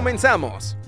¡Comenzamos! 0.00 0.78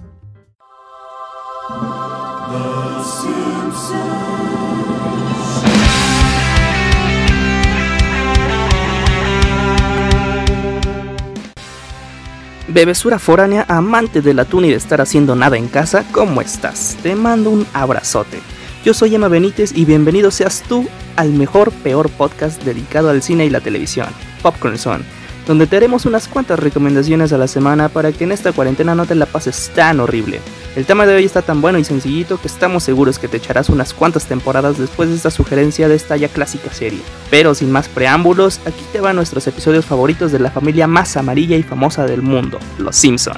Bebesura 12.68 13.18
foránea, 13.18 13.66
amante 13.68 14.22
del 14.22 14.38
atún 14.38 14.64
y 14.64 14.70
de 14.70 14.76
estar 14.76 15.02
haciendo 15.02 15.36
nada 15.36 15.58
en 15.58 15.68
casa, 15.68 16.06
¿cómo 16.10 16.40
estás? 16.40 16.96
Te 17.02 17.14
mando 17.14 17.50
un 17.50 17.66
abrazote. 17.74 18.38
Yo 18.82 18.94
soy 18.94 19.14
Emma 19.14 19.28
Benítez 19.28 19.76
y 19.76 19.84
bienvenido 19.84 20.30
seas 20.30 20.62
tú 20.66 20.88
al 21.16 21.34
mejor, 21.34 21.70
peor 21.70 22.08
podcast 22.08 22.62
dedicado 22.62 23.10
al 23.10 23.20
cine 23.20 23.44
y 23.44 23.50
la 23.50 23.60
televisión, 23.60 24.08
Popcorn 24.42 24.78
Zone, 24.78 25.04
donde 25.46 25.66
te 25.66 25.76
haremos 25.76 26.06
unas 26.06 26.28
cuantas 26.28 26.58
recomendaciones 26.58 27.32
a 27.32 27.38
la 27.38 27.48
semana 27.48 27.88
para 27.88 28.12
que 28.12 28.24
en 28.24 28.32
esta 28.32 28.52
cuarentena 28.52 28.94
no 28.94 29.06
te 29.06 29.14
la 29.14 29.26
pases 29.26 29.70
tan 29.74 30.00
horrible. 30.00 30.40
El 30.76 30.86
tema 30.86 31.06
de 31.06 31.14
hoy 31.14 31.24
está 31.24 31.42
tan 31.42 31.60
bueno 31.60 31.78
y 31.78 31.84
sencillito 31.84 32.40
que 32.40 32.48
estamos 32.48 32.84
seguros 32.84 33.18
que 33.18 33.28
te 33.28 33.36
echarás 33.36 33.68
unas 33.68 33.92
cuantas 33.92 34.26
temporadas 34.26 34.78
después 34.78 35.08
de 35.08 35.16
esta 35.16 35.30
sugerencia 35.30 35.88
de 35.88 35.96
esta 35.96 36.16
ya 36.16 36.28
clásica 36.28 36.72
serie. 36.72 37.00
Pero 37.30 37.54
sin 37.54 37.70
más 37.70 37.88
preámbulos, 37.88 38.60
aquí 38.66 38.84
te 38.92 39.00
van 39.00 39.16
nuestros 39.16 39.46
episodios 39.46 39.84
favoritos 39.84 40.32
de 40.32 40.38
la 40.38 40.50
familia 40.50 40.86
más 40.86 41.16
amarilla 41.16 41.56
y 41.56 41.62
famosa 41.62 42.06
del 42.06 42.22
mundo, 42.22 42.58
Los 42.78 42.96
Simpson. 42.96 43.36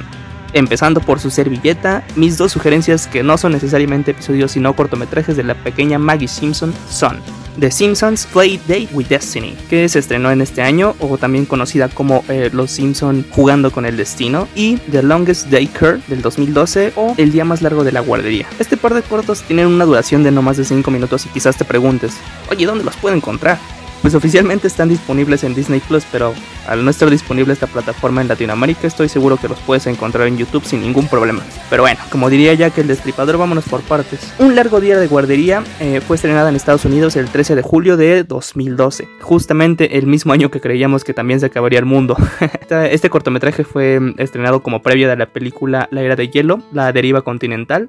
Empezando 0.52 1.00
por 1.00 1.18
su 1.18 1.30
servilleta, 1.30 2.04
mis 2.14 2.38
dos 2.38 2.52
sugerencias 2.52 3.08
que 3.08 3.24
no 3.24 3.36
son 3.38 3.52
necesariamente 3.52 4.12
episodios 4.12 4.52
sino 4.52 4.76
cortometrajes 4.76 5.36
de 5.36 5.42
la 5.42 5.54
pequeña 5.54 5.98
Maggie 5.98 6.28
Simpson 6.28 6.72
son 6.88 7.20
The 7.58 7.70
Simpsons 7.70 8.26
Play 8.26 8.58
Date 8.66 8.88
with 8.92 9.06
Destiny, 9.06 9.56
que 9.68 9.88
se 9.88 9.98
estrenó 9.98 10.30
en 10.30 10.40
este 10.40 10.62
año, 10.62 10.94
o 11.00 11.18
también 11.18 11.46
conocida 11.46 11.88
como 11.88 12.24
eh, 12.28 12.50
Los 12.52 12.70
Simpson 12.70 13.24
Jugando 13.30 13.70
con 13.70 13.86
el 13.86 13.96
Destino, 13.96 14.48
y 14.54 14.76
The 14.90 15.02
Longest 15.02 15.48
Day 15.48 15.66
Care 15.66 16.00
del 16.08 16.22
2012 16.22 16.92
o 16.96 17.14
El 17.16 17.32
Día 17.32 17.44
Más 17.44 17.62
Largo 17.62 17.84
de 17.84 17.92
la 17.92 18.00
Guardería. 18.00 18.46
Este 18.58 18.76
par 18.76 18.94
de 18.94 19.02
cortos 19.02 19.42
tienen 19.42 19.66
una 19.66 19.84
duración 19.84 20.22
de 20.22 20.30
no 20.30 20.42
más 20.42 20.56
de 20.56 20.64
5 20.64 20.90
minutos 20.90 21.26
y 21.26 21.28
quizás 21.28 21.56
te 21.56 21.64
preguntes, 21.64 22.14
oye, 22.50 22.66
¿dónde 22.66 22.84
los 22.84 22.96
puedo 22.96 23.14
encontrar? 23.14 23.58
Pues 24.04 24.14
oficialmente 24.14 24.66
están 24.66 24.90
disponibles 24.90 25.44
en 25.44 25.54
Disney 25.54 25.80
Plus, 25.80 26.04
pero 26.12 26.34
al 26.68 26.84
no 26.84 26.90
estar 26.90 27.08
disponible 27.08 27.54
esta 27.54 27.66
plataforma 27.66 28.20
en 28.20 28.28
Latinoamérica, 28.28 28.86
estoy 28.86 29.08
seguro 29.08 29.38
que 29.38 29.48
los 29.48 29.58
puedes 29.60 29.86
encontrar 29.86 30.28
en 30.28 30.36
YouTube 30.36 30.62
sin 30.62 30.82
ningún 30.82 31.08
problema. 31.08 31.42
Pero 31.70 31.84
bueno, 31.84 31.98
como 32.10 32.28
diría 32.28 32.52
ya 32.52 32.68
que 32.68 32.82
el 32.82 32.86
destripador, 32.86 33.38
vámonos 33.38 33.64
por 33.64 33.80
partes. 33.80 34.30
Un 34.38 34.56
largo 34.56 34.82
día 34.82 34.98
de 34.98 35.06
guardería 35.06 35.64
eh, 35.80 36.02
fue 36.06 36.16
estrenada 36.16 36.50
en 36.50 36.54
Estados 36.54 36.84
Unidos 36.84 37.16
el 37.16 37.30
13 37.30 37.54
de 37.54 37.62
julio 37.62 37.96
de 37.96 38.24
2012, 38.24 39.08
justamente 39.22 39.96
el 39.96 40.06
mismo 40.06 40.34
año 40.34 40.50
que 40.50 40.60
creíamos 40.60 41.02
que 41.02 41.14
también 41.14 41.40
se 41.40 41.46
acabaría 41.46 41.78
el 41.78 41.86
mundo. 41.86 42.14
este 42.90 43.08
cortometraje 43.08 43.64
fue 43.64 44.00
mm, 44.00 44.16
estrenado 44.18 44.62
como 44.62 44.82
previa 44.82 45.08
de 45.08 45.16
la 45.16 45.32
película 45.32 45.88
La 45.90 46.02
Era 46.02 46.14
de 46.14 46.28
Hielo, 46.28 46.62
la 46.72 46.92
deriva 46.92 47.22
continental, 47.22 47.88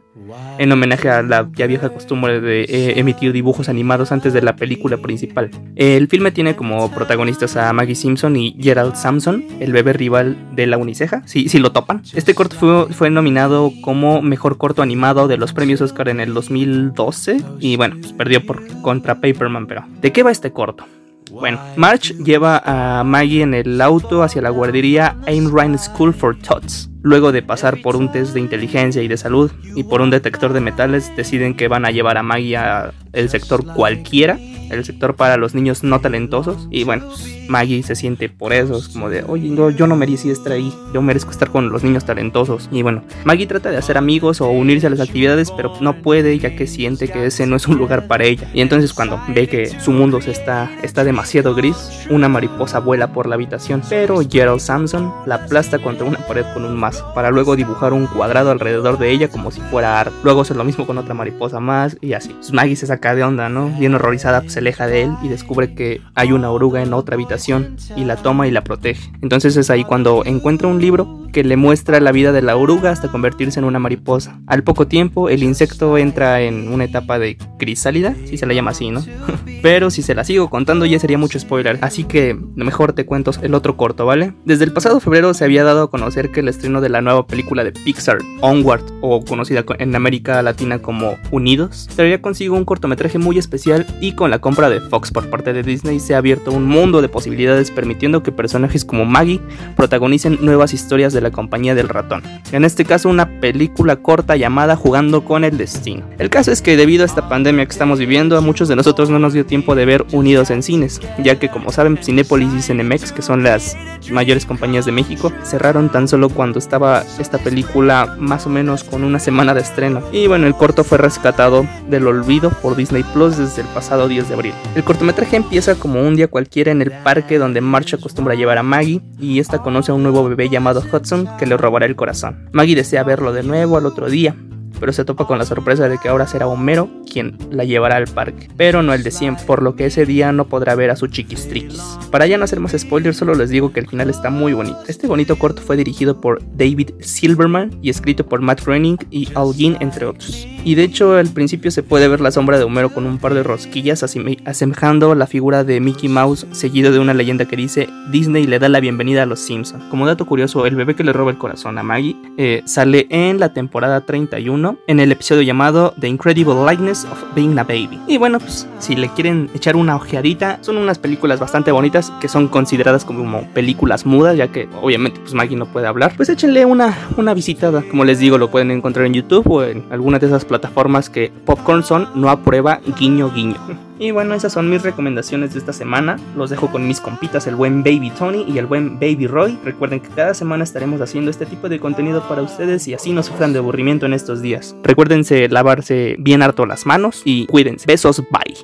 en 0.60 0.72
homenaje 0.72 1.10
a 1.10 1.22
la 1.22 1.50
ya 1.58 1.68
vieja 1.68 1.90
costumbre 1.90 2.40
de 2.40 2.62
eh, 2.62 3.00
emitir 3.00 3.34
dibujos 3.34 3.68
animados 3.68 4.14
antes 4.14 4.32
de 4.32 4.42
la 4.42 4.56
película 4.56 4.96
principal. 4.96 5.52
El 5.76 6.05
filme 6.08 6.32
tiene 6.32 6.56
como 6.56 6.92
protagonistas 6.92 7.56
a 7.56 7.72
Maggie 7.74 7.96
Simpson 7.96 8.36
y 8.36 8.58
Gerald 8.60 8.96
Samson, 8.96 9.44
el 9.60 9.72
bebé 9.72 9.94
rival 9.94 10.38
de 10.56 10.68
la 10.68 10.78
Uniceja, 10.78 11.24
si, 11.26 11.48
lo 11.60 11.72
topan. 11.72 12.02
Este 12.14 12.36
corto 12.36 12.56
fue, 12.58 12.94
fue 12.94 13.10
nominado 13.10 13.72
como 13.82 14.22
mejor 14.22 14.58
corto 14.58 14.82
animado 14.82 15.28
de 15.28 15.38
los 15.38 15.54
premios 15.54 15.82
Oscar 15.82 16.10
en 16.10 16.20
el 16.20 16.34
2012 16.34 17.42
y 17.60 17.76
bueno, 17.78 17.98
pues 18.00 18.14
perdió 18.14 18.46
por 18.46 18.66
contra 18.82 19.16
Paperman, 19.16 19.68
pero 19.68 19.86
¿de 20.02 20.12
qué 20.12 20.24
va 20.24 20.32
este 20.32 20.52
corto? 20.52 20.86
Bueno, 21.32 21.60
March 21.76 22.14
lleva 22.24 22.62
a 22.64 23.04
Maggie 23.04 23.42
en 23.42 23.54
el 23.54 23.82
auto 23.82 24.24
hacia 24.24 24.42
la 24.42 24.52
guardería 24.52 25.18
Aim 25.28 25.52
Ryan 25.52 25.78
School 25.78 26.14
for 26.14 26.38
Tots. 26.38 26.90
Luego 27.02 27.32
de 27.32 27.42
pasar 27.42 27.82
por 27.82 27.98
un 27.98 28.12
test 28.12 28.34
de 28.34 28.40
inteligencia 28.40 29.02
y 29.02 29.08
de 29.08 29.18
salud 29.18 29.52
y 29.76 29.84
por 29.84 30.02
un 30.02 30.10
detector 30.10 30.54
de 30.54 30.62
metales, 30.62 31.14
deciden 31.16 31.56
que 31.56 31.68
van 31.68 31.86
a 31.86 31.92
llevar 31.92 32.18
a 32.18 32.24
Maggie 32.24 32.58
a 32.58 32.94
el 33.12 33.30
sector 33.30 33.66
cualquiera, 33.66 34.40
el 34.70 34.86
sector 34.86 35.16
para 35.16 35.38
los 35.38 35.56
niños 35.56 35.84
no 35.84 36.00
talentosos. 36.00 36.68
Y 36.72 36.84
bueno, 36.84 37.06
Maggie 37.48 37.84
se 37.84 37.96
siente 37.96 38.30
por 38.30 38.54
eso, 38.54 38.78
es 38.78 38.90
como 38.90 39.10
de, 39.10 39.24
oye, 39.28 39.50
no, 39.50 39.70
yo 39.70 39.88
no 39.88 39.96
merecí 39.96 40.30
estar 40.30 40.54
ahí, 40.54 40.74
yo 40.94 41.02
merezco 41.02 41.32
estar 41.32 41.50
con 41.52 41.72
los 41.72 41.84
niños 41.84 42.06
talentosos. 42.06 42.70
Y 42.72 42.82
bueno, 42.82 43.04
Maggie 43.24 43.48
trata 43.48 43.70
de 43.72 43.78
hacer 43.78 43.98
amigos 43.98 44.42
o 44.42 44.50
unirse 44.50 44.88
a 44.88 44.90
las 44.90 45.00
actividades, 45.00 45.52
pero 45.52 45.74
no 45.82 46.02
puede 46.02 46.38
ya 46.40 46.56
que 46.56 46.68
siente 46.68 47.08
que 47.08 47.26
ese 47.26 47.46
no 47.46 47.56
es 47.56 47.68
un 47.68 47.78
lugar 47.78 48.08
para 48.08 48.26
ella. 48.26 48.50
Y 48.54 48.62
entonces 48.62 48.94
cuando 48.94 49.20
ve 49.30 49.48
que 49.48 49.80
su 49.80 49.92
mundo 49.92 50.22
se 50.22 50.32
está, 50.32 50.72
está 50.82 51.04
demasiado 51.04 51.56
gris, 51.56 52.08
una 52.10 52.30
mariposa 52.30 52.80
vuela 52.80 53.14
por 53.14 53.28
la 53.28 53.36
habitación, 53.36 53.82
pero 53.90 54.22
Gerald 54.28 54.60
Samson 54.60 55.14
la 55.26 55.36
aplasta 55.36 55.80
contra 55.80 56.06
una 56.06 56.20
pared 56.20 56.46
con 56.54 56.66
un 56.66 56.76
mazo, 56.76 57.12
para 57.14 57.32
luego 57.32 57.56
dibujar 57.56 57.94
un 57.94 58.08
cuadrado 58.08 58.52
alrededor 58.52 58.98
de 58.98 59.12
ella 59.12 59.28
como 59.28 59.52
si 59.52 59.62
fuera 59.62 60.00
arte. 60.00 60.16
Luego 60.24 60.42
hace 60.42 60.54
lo 60.54 60.64
mismo 60.64 60.86
con 60.86 60.98
otra 60.98 61.14
mariposa 61.14 61.60
más 61.60 61.98
y 62.02 62.14
así. 62.14 62.30
Pues 62.34 62.52
Maggie 62.52 62.76
se 62.76 62.88
saca 62.88 63.16
de 63.16 63.24
onda, 63.24 63.50
¿no? 63.50 63.70
Bien 63.78 63.94
horrorizada, 63.94 64.42
pues, 64.42 64.55
se 64.56 64.60
aleja 64.60 64.88
de 64.88 65.04
él 65.04 65.12
y 65.22 65.28
descubre 65.28 65.76
que 65.76 66.00
hay 66.16 66.32
una 66.32 66.50
oruga 66.50 66.82
en 66.82 66.94
otra 66.94 67.16
habitación 67.16 67.76
y 67.98 68.06
la 68.06 68.16
toma 68.16 68.48
y 68.48 68.52
la 68.52 68.64
protege. 68.64 69.12
Entonces 69.22 69.58
es 69.58 69.70
ahí 69.70 69.84
cuando 69.84 70.24
encuentra 70.26 70.70
un 70.70 70.80
libro 70.80 71.26
que 71.34 71.44
le 71.44 71.58
muestra 71.58 72.00
la 72.00 72.14
vida 72.14 72.32
de 72.32 72.42
la 72.42 72.56
oruga 72.56 72.92
hasta 72.92 73.12
convertirse 73.12 73.60
en 73.60 73.66
una 73.66 73.78
mariposa. 73.78 74.40
Al 74.48 74.64
poco 74.64 74.88
tiempo, 74.88 75.28
el 75.28 75.44
insecto 75.44 75.98
entra 75.98 76.40
en 76.40 76.70
una 76.70 76.86
etapa 76.86 77.20
de 77.20 77.38
crisálida, 77.60 78.16
si 78.26 78.38
se 78.38 78.46
la 78.46 78.54
llama 78.54 78.72
así, 78.72 78.90
¿no? 78.90 79.04
Pero 79.62 79.90
si 79.90 80.02
se 80.02 80.16
la 80.16 80.24
sigo 80.24 80.50
contando 80.50 80.86
ya 80.86 80.98
sería 80.98 81.18
mucho 81.18 81.38
spoiler, 81.38 81.78
así 81.82 82.06
que 82.06 82.40
mejor 82.56 82.94
te 82.94 83.06
cuento 83.06 83.32
el 83.42 83.54
otro 83.54 83.76
corto, 83.76 84.06
¿vale? 84.06 84.34
Desde 84.46 84.64
el 84.64 84.72
pasado 84.72 85.02
febrero 85.02 85.34
se 85.34 85.44
había 85.44 85.66
dado 85.66 85.84
a 85.84 85.90
conocer 85.90 86.32
que 86.32 86.40
el 86.40 86.48
estreno 86.48 86.80
de 86.80 86.88
la 86.88 87.02
nueva 87.02 87.28
película 87.28 87.66
de 87.66 87.74
Pixar, 87.74 88.20
Onward, 88.40 88.86
o 89.02 89.26
conocida 89.26 89.66
en 89.80 89.94
América 89.94 90.42
Latina 90.42 90.80
como 90.80 91.18
Unidos, 91.32 91.90
traería 91.98 92.22
consigo 92.22 92.56
un 92.56 92.64
cortometraje 92.64 93.18
muy 93.18 93.38
especial 93.38 93.86
y 94.00 94.14
con 94.14 94.32
la 94.32 94.40
compra 94.46 94.70
de 94.70 94.80
Fox 94.80 95.10
por 95.10 95.28
parte 95.32 95.54
de 95.54 95.64
Disney 95.64 96.00
se 96.00 96.14
ha 96.14 96.20
abierto 96.20 96.52
un 96.52 96.66
mundo 96.66 97.02
de 97.02 97.10
posibilidades 97.10 97.72
permitiendo 97.72 98.22
que 98.22 98.32
personajes 98.32 98.86
como 98.86 99.04
Maggie 99.04 99.42
protagonicen 99.76 100.38
nuevas 100.40 100.72
historias 100.72 101.14
de 101.14 101.22
la 101.22 101.32
compañía 101.32 101.74
del 101.74 101.90
ratón. 101.90 102.22
En 102.52 102.64
este 102.64 102.86
caso 102.86 103.10
una 103.10 103.40
película 103.40 103.96
corta 103.96 104.36
llamada 104.36 104.76
Jugando 104.76 105.26
con 105.26 105.46
el 105.46 105.58
Destino. 105.58 106.06
El 106.20 106.30
caso 106.30 106.52
es 106.52 106.62
que 106.62 106.78
debido 106.78 107.02
a 107.02 107.08
esta 107.08 107.28
pandemia 107.28 107.66
que 107.66 107.72
estamos 107.72 107.98
viviendo, 107.98 108.38
a 108.38 108.42
muchos 108.42 108.68
de 108.68 108.76
nosotros 108.76 109.10
no 109.10 109.18
nos 109.18 109.34
dio 109.34 109.48
tiempo 109.48 109.74
de 109.74 109.86
ver 109.86 110.06
Unidos 110.12 110.52
en 110.52 110.62
cines, 110.62 111.02
ya 111.24 111.40
que 111.40 111.50
como 111.50 111.72
saben 111.72 111.98
Cinépolis 111.98 112.54
y 112.54 112.62
Cinemex, 112.62 113.14
que 113.14 113.24
son 113.24 113.42
las 113.42 113.76
mayores 114.12 114.46
compañías 114.46 114.86
de 114.86 114.92
México, 114.92 115.34
cerraron 115.44 115.92
tan 115.92 116.08
solo 116.08 116.30
cuando 116.30 116.60
estaba 116.60 117.04
esta 117.18 117.40
película 117.40 118.16
más 118.20 118.46
o 118.46 118.50
menos 118.50 118.84
con 118.84 119.04
una 119.04 119.18
semana 119.18 119.56
de 119.56 119.62
estreno. 119.62 120.04
Y 120.12 120.28
bueno, 120.28 120.46
el 120.46 120.54
corto 120.54 120.84
fue 120.84 121.00
rescatado 121.00 121.66
del 121.90 122.06
olvido 122.06 122.52
por 122.62 122.76
Disney 122.76 123.02
Plus 123.02 123.38
desde 123.38 123.64
el 123.64 123.68
pasado 123.70 124.08
10 124.08 124.30
de 124.30 124.35
El 124.76 124.84
cortometraje 124.84 125.38
empieza 125.38 125.76
como 125.76 126.02
un 126.02 126.16
día 126.16 126.28
cualquiera 126.28 126.72
en 126.72 126.82
el 126.82 126.92
parque 126.92 127.38
donde 127.38 127.62
March 127.62 127.94
acostumbra 127.94 128.36
llevar 128.36 128.58
a 128.58 128.64
Maggie 128.64 129.02
y 129.20 129.40
esta 129.40 129.60
conoce 129.60 129.92
a 129.92 129.96
un 129.96 130.04
nuevo 130.04 130.28
bebé 130.28 130.50
llamado 130.50 130.82
Hudson 130.82 131.28
que 131.38 131.46
le 131.46 131.58
robará 131.58 131.86
el 131.86 131.96
corazón. 131.96 132.50
Maggie 132.52 132.76
desea 132.76 133.04
verlo 133.04 133.34
de 133.34 133.44
nuevo 133.44 133.78
al 133.78 133.86
otro 133.86 134.10
día, 134.10 134.36
pero 134.80 134.94
se 134.94 135.06
topa 135.06 135.26
con 135.26 135.38
la 135.38 135.46
sorpresa 135.46 135.90
de 135.90 135.98
que 135.98 136.10
ahora 136.10 136.28
será 136.28 136.48
Homero 136.48 136.90
quien 137.12 137.38
la 137.50 137.64
llevará 137.64 137.96
al 137.96 138.08
parque, 138.08 138.50
pero 138.58 138.84
no 138.84 138.94
el 138.94 139.04
de 139.04 139.12
siempre, 139.12 139.46
por 139.46 139.62
lo 139.62 139.76
que 139.76 139.86
ese 139.86 140.06
día 140.06 140.32
no 140.32 140.46
podrá 140.46 140.76
ver 140.76 140.90
a 140.90 140.96
su 140.96 141.08
chiquistriquis. 141.08 141.82
Para 142.12 142.28
ya 142.28 142.38
no 142.38 142.44
hacer 142.44 142.60
más 142.60 142.76
spoilers, 142.78 143.18
solo 143.18 143.36
les 143.36 143.50
digo 143.50 143.72
que 143.72 143.80
el 143.80 143.88
final 143.88 144.10
está 144.10 144.30
muy 144.30 144.54
bonito. 144.54 144.78
Este 144.88 145.08
bonito 145.08 145.38
corto 145.38 145.62
fue 145.62 145.78
dirigido 145.78 146.20
por 146.20 146.42
David 146.56 146.92
Silverman 147.00 147.72
y 147.82 147.90
escrito 147.90 148.26
por 148.26 148.42
Matt 148.42 148.64
Groening 148.66 148.98
y 149.12 149.30
Al 149.36 149.54
Jean, 149.54 149.78
entre 149.80 150.06
otros. 150.06 150.48
Y 150.64 150.76
de 150.76 150.84
hecho, 150.84 151.16
al 151.16 151.30
principio 151.30 151.70
se 151.70 151.84
puede 151.84 152.08
ver 152.08 152.22
la 152.22 152.32
sombra 152.32 152.58
de 152.58 152.64
Homero 152.64 152.90
con 152.90 153.06
un 153.06 153.20
par 153.20 153.34
de 153.34 153.44
rosquillas, 153.44 154.04
asemejando 154.04 155.14
la 155.14 155.28
figura 155.28 155.64
de 155.64 155.80
Mickey 155.80 156.10
Mouse, 156.10 156.48
seguido 156.52 156.92
de 156.92 157.00
una 157.00 157.14
leyenda 157.14 157.46
que 157.46 157.56
dice: 157.56 157.88
Disney 158.12 158.48
le 158.48 158.60
da 158.60 158.68
la 158.68 158.80
bienvenida 158.80 159.24
a 159.24 159.26
los 159.26 159.40
Simpsons. 159.42 159.84
Como 159.90 160.08
dato 160.08 160.26
curioso, 160.26 160.66
el 160.66 160.76
bebé 160.76 160.96
que 160.96 161.04
le 161.04 161.14
roba 161.14 161.32
el 161.32 161.38
corazón 161.38 161.78
a 161.78 161.84
Maggie 161.84 162.16
eh, 162.38 162.64
sale 162.66 163.08
en 163.10 163.40
la 163.40 163.54
temporada 163.54 164.02
31 164.06 164.65
1 164.66 164.78
en 164.88 165.00
el 165.00 165.12
episodio 165.12 165.42
llamado 165.42 165.94
The 166.00 166.08
Incredible 166.08 166.66
Likeness 166.66 167.06
of 167.06 167.24
Being 167.36 167.58
a 167.60 167.64
Baby. 167.64 168.00
Y 168.08 168.18
bueno, 168.18 168.40
pues 168.40 168.68
si 168.80 168.96
le 168.96 169.10
quieren 169.10 169.50
echar 169.54 169.76
una 169.76 169.96
ojeadita, 169.96 170.60
son 170.62 170.78
unas 170.78 171.00
películas 171.00 171.40
bastante 171.40 171.72
bonitas 171.72 172.12
que 172.22 172.28
son 172.28 172.48
consideradas 172.48 173.06
como 173.06 173.42
películas 173.54 174.06
mudas, 174.06 174.38
ya 174.38 174.52
que 174.52 174.68
obviamente 174.82 175.20
pues 175.20 175.34
Maggie 175.34 175.56
no 175.56 175.66
puede 175.66 175.88
hablar. 175.88 176.14
Pues 176.16 176.30
échenle 176.30 176.66
una, 176.66 176.98
una 177.18 177.34
visitada. 177.34 177.84
Como 177.90 178.06
les 178.06 178.20
digo, 178.20 178.38
lo 178.38 178.50
pueden 178.50 178.72
encontrar 178.72 179.06
en 179.06 179.14
YouTube 179.14 179.50
o 179.50 179.64
en 179.64 179.86
alguna 179.92 180.20
de 180.20 180.28
esas 180.28 180.46
plataformas 180.46 181.10
que 181.10 181.32
Popcorn 181.46 181.84
Son 181.84 182.10
no 182.16 182.30
aprueba 182.30 182.80
guiño 182.98 183.32
guiño. 183.32 183.85
Y 183.98 184.12
bueno, 184.12 184.34
esas 184.34 184.52
son 184.52 184.70
mis 184.70 184.84
recomendaciones 184.84 185.54
de 185.54 185.60
esta 185.60 185.72
semana. 185.72 186.18
Los 186.36 186.50
dejo 186.50 186.70
con 186.70 186.86
mis 186.86 187.00
compitas, 187.00 187.48
el 187.48 187.56
buen 187.56 187.82
Baby 187.82 188.12
Tony 188.12 188.44
y 188.44 188.58
el 188.58 188.66
buen 188.66 189.00
Baby 189.00 189.28
Roy. 189.28 189.58
Recuerden 189.64 190.02
que 190.02 190.10
cada 190.10 190.34
semana 190.34 190.66
estaremos 190.66 191.00
haciendo 191.00 191.32
este 191.32 191.46
tipo 191.46 191.70
de 191.70 191.80
contenido 191.80 192.22
para 192.28 192.42
ustedes 192.42 192.88
y 192.90 192.94
así 192.94 193.14
no 193.14 193.24
sufran 193.24 193.54
de 193.54 193.60
aburrimiento 193.60 194.06
en 194.06 194.14
estos 194.14 194.42
días. 194.42 194.76
Recuérdense 194.84 195.48
lavarse 195.48 196.18
bien 196.20 196.42
harto 196.42 196.66
las 196.66 196.86
manos 196.86 197.22
y 197.24 197.46
cuídense. 197.46 197.86
Besos, 197.88 198.22
bye. 198.30 198.58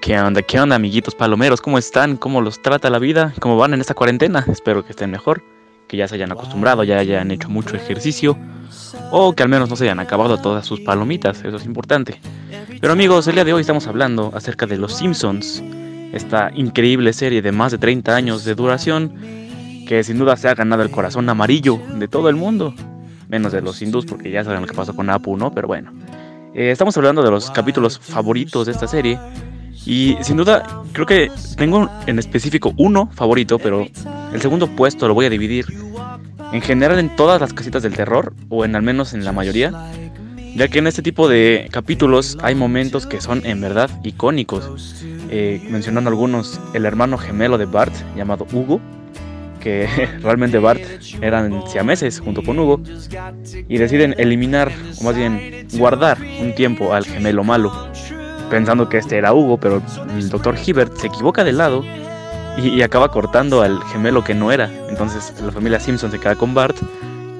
¿Qué 0.00 0.18
onda? 0.18 0.42
¿Qué 0.42 0.58
onda, 0.58 0.74
amiguitos 0.76 1.14
palomeros? 1.14 1.60
¿Cómo 1.60 1.78
están? 1.78 2.16
¿Cómo 2.16 2.40
los 2.40 2.60
trata 2.60 2.90
la 2.90 2.98
vida? 2.98 3.32
¿Cómo 3.38 3.56
van 3.56 3.72
en 3.72 3.80
esta 3.80 3.94
cuarentena? 3.94 4.44
Espero 4.48 4.84
que 4.84 4.90
estén 4.90 5.12
mejor, 5.12 5.42
que 5.86 5.96
ya 5.96 6.08
se 6.08 6.16
hayan 6.16 6.32
acostumbrado, 6.32 6.82
ya 6.82 6.98
hayan 6.98 7.30
hecho 7.30 7.48
mucho 7.48 7.76
ejercicio 7.76 8.36
o 9.12 9.32
que 9.32 9.44
al 9.44 9.48
menos 9.48 9.70
no 9.70 9.76
se 9.76 9.84
hayan 9.84 10.00
acabado 10.00 10.38
todas 10.38 10.66
sus 10.66 10.80
palomitas, 10.80 11.44
eso 11.44 11.56
es 11.56 11.64
importante. 11.64 12.20
Pero 12.80 12.92
amigos, 12.92 13.26
el 13.28 13.34
día 13.34 13.44
de 13.44 13.52
hoy 13.52 13.60
estamos 13.60 13.86
hablando 13.86 14.30
acerca 14.34 14.66
de 14.66 14.76
Los 14.76 14.96
Simpsons, 14.96 15.62
esta 16.12 16.50
increíble 16.54 17.12
serie 17.12 17.42
de 17.42 17.52
más 17.52 17.72
de 17.72 17.78
30 17.78 18.14
años 18.14 18.44
de 18.44 18.54
duración 18.54 19.14
que 19.86 20.02
sin 20.04 20.18
duda 20.18 20.36
se 20.36 20.48
ha 20.48 20.54
ganado 20.54 20.82
el 20.82 20.90
corazón 20.90 21.28
amarillo 21.28 21.80
de 21.96 22.08
todo 22.08 22.28
el 22.28 22.36
mundo, 22.36 22.74
menos 23.28 23.52
de 23.52 23.60
los 23.60 23.80
hindús 23.82 24.06
porque 24.06 24.30
ya 24.30 24.44
saben 24.44 24.62
lo 24.62 24.66
que 24.66 24.74
pasó 24.74 24.94
con 24.94 25.10
Apu, 25.10 25.36
¿no? 25.36 25.52
Pero 25.52 25.68
bueno, 25.68 25.92
eh, 26.54 26.70
estamos 26.70 26.96
hablando 26.96 27.22
de 27.22 27.30
los 27.30 27.50
capítulos 27.50 27.98
favoritos 27.98 28.66
de 28.66 28.72
esta 28.72 28.86
serie 28.86 29.18
y 29.86 30.16
sin 30.22 30.36
duda 30.36 30.82
creo 30.92 31.06
que 31.06 31.30
tengo 31.56 31.90
en 32.06 32.18
específico 32.18 32.72
uno 32.76 33.10
favorito, 33.12 33.58
pero 33.58 33.86
el 34.32 34.40
segundo 34.40 34.68
puesto 34.68 35.08
lo 35.08 35.14
voy 35.14 35.26
a 35.26 35.30
dividir 35.30 35.66
en 36.52 36.60
general 36.62 37.00
en 37.00 37.14
todas 37.16 37.40
las 37.40 37.52
casitas 37.52 37.82
del 37.82 37.94
terror, 37.94 38.32
o 38.48 38.64
en 38.64 38.76
al 38.76 38.82
menos 38.82 39.12
en 39.12 39.24
la 39.24 39.32
mayoría, 39.32 39.72
ya 40.54 40.68
que 40.68 40.78
en 40.78 40.86
este 40.86 41.02
tipo 41.02 41.28
de 41.28 41.68
capítulos 41.70 42.38
hay 42.42 42.54
momentos 42.54 43.06
que 43.06 43.20
son 43.20 43.44
en 43.44 43.60
verdad 43.60 43.90
icónicos. 44.02 45.04
Eh, 45.30 45.66
mencionando 45.68 46.10
algunos, 46.10 46.60
el 46.74 46.86
hermano 46.86 47.18
gemelo 47.18 47.58
de 47.58 47.66
Bart, 47.66 47.94
llamado 48.16 48.46
Hugo, 48.52 48.80
que 49.60 49.88
realmente 50.22 50.58
Bart 50.58 50.82
eran 51.20 51.66
siameses 51.66 52.20
junto 52.20 52.42
con 52.42 52.58
Hugo, 52.58 52.80
y 53.68 53.78
deciden 53.78 54.14
eliminar, 54.18 54.70
o 55.00 55.04
más 55.04 55.16
bien 55.16 55.66
guardar 55.72 56.18
un 56.40 56.54
tiempo 56.54 56.94
al 56.94 57.04
gemelo 57.04 57.42
malo, 57.42 57.88
pensando 58.50 58.88
que 58.88 58.98
este 58.98 59.16
era 59.16 59.32
Hugo, 59.32 59.58
pero 59.58 59.82
el 60.16 60.28
doctor 60.28 60.54
Hibbert 60.64 60.96
se 60.96 61.08
equivoca 61.08 61.42
de 61.42 61.52
lado 61.52 61.84
y, 62.56 62.82
acaba 62.82 63.10
cortando 63.10 63.62
al 63.62 63.82
gemelo 63.84 64.22
que 64.22 64.34
no 64.34 64.52
era. 64.52 64.70
Entonces 64.88 65.32
la 65.42 65.50
familia 65.50 65.80
Simpson 65.80 66.10
se 66.10 66.20
queda 66.20 66.36
con 66.36 66.54
Bart, 66.54 66.76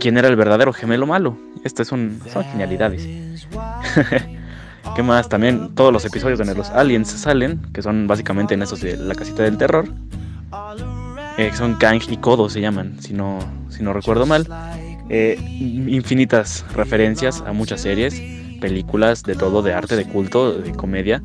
quien 0.05 0.19
era 0.19 0.29
el 0.29 0.37
verdadero 0.37 0.75
gemelo 0.75 1.07
malo. 1.07 1.35
Estas 1.65 1.89
son, 1.89 2.21
son 2.31 2.45
genialidades. 2.45 3.09
¿Qué 4.95 5.03
más? 5.03 5.31
También 5.31 5.75
todos 5.75 5.95
los 5.95 6.05
episodios 6.05 6.39
donde 6.39 6.55
los 6.55 6.69
aliens 6.69 7.09
salen, 7.09 7.63
que 7.73 7.81
son 7.81 8.07
básicamente 8.07 8.53
en 8.53 8.61
esos 8.61 8.83
de 8.83 8.99
la 8.99 9.15
casita 9.15 9.45
del 9.45 9.57
terror. 9.57 9.89
Eh, 11.39 11.51
son 11.55 11.77
Kang 11.77 12.03
y 12.07 12.19
Kodo 12.19 12.51
se 12.51 12.61
llaman, 12.61 13.01
si 13.01 13.15
no, 13.15 13.39
si 13.71 13.83
no 13.83 13.95
recuerdo 13.95 14.27
mal. 14.27 14.47
Eh, 15.09 15.39
infinitas 15.41 16.67
referencias 16.75 17.41
a 17.41 17.55
muchas 17.55 17.81
series, 17.81 18.21
películas, 18.61 19.23
de 19.23 19.37
todo, 19.37 19.63
de 19.63 19.73
arte, 19.73 19.97
de 19.97 20.05
culto, 20.05 20.53
de 20.53 20.73
comedia. 20.73 21.23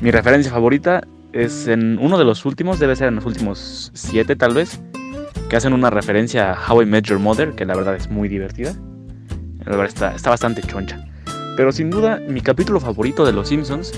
Mi 0.00 0.12
referencia 0.12 0.52
favorita 0.52 1.02
es 1.32 1.66
en 1.66 1.98
uno 1.98 2.16
de 2.16 2.24
los 2.24 2.44
últimos, 2.44 2.78
debe 2.78 2.94
ser 2.94 3.08
en 3.08 3.16
los 3.16 3.26
últimos 3.26 3.90
siete 3.92 4.36
tal 4.36 4.54
vez, 4.54 4.80
que 5.54 5.58
hacen 5.58 5.72
una 5.72 5.88
referencia 5.88 6.52
a 6.52 6.68
How 6.68 6.82
I 6.82 6.86
Met 6.86 7.04
Your 7.04 7.20
Mother, 7.20 7.52
que 7.52 7.64
la 7.64 7.76
verdad 7.76 7.94
es 7.94 8.10
muy 8.10 8.28
divertida. 8.28 8.72
La 9.60 9.66
verdad 9.66 9.86
está, 9.86 10.12
está 10.12 10.30
bastante 10.30 10.60
choncha. 10.62 10.98
Pero 11.56 11.70
sin 11.70 11.90
duda, 11.90 12.20
mi 12.28 12.40
capítulo 12.40 12.80
favorito 12.80 13.24
de 13.24 13.32
Los 13.32 13.50
Simpsons, 13.50 13.92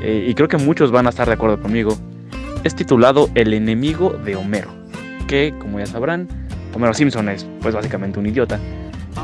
eh, 0.00 0.24
y 0.26 0.32
creo 0.32 0.48
que 0.48 0.56
muchos 0.56 0.90
van 0.90 1.06
a 1.06 1.10
estar 1.10 1.28
de 1.28 1.34
acuerdo 1.34 1.60
conmigo, 1.60 1.94
es 2.64 2.74
titulado 2.74 3.28
El 3.34 3.52
enemigo 3.52 4.14
de 4.24 4.36
Homero, 4.36 4.70
que, 5.26 5.52
como 5.58 5.78
ya 5.78 5.84
sabrán, 5.84 6.26
Homero 6.74 6.94
Simpson 6.94 7.28
es 7.28 7.46
pues 7.60 7.74
básicamente 7.74 8.18
un 8.18 8.24
idiota, 8.24 8.58